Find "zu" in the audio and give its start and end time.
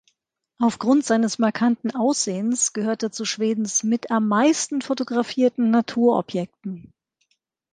3.11-3.23